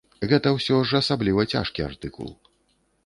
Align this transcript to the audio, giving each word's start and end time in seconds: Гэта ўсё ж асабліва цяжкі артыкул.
Гэта 0.29 0.53
ўсё 0.53 0.79
ж 0.91 1.01
асабліва 1.01 1.47
цяжкі 1.53 1.85
артыкул. 1.89 2.33